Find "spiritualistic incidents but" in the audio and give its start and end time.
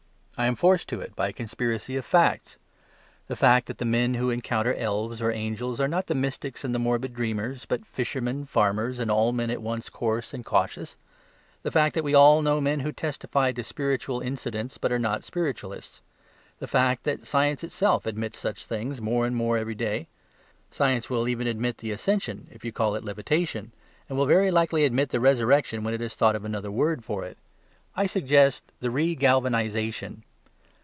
13.63-14.91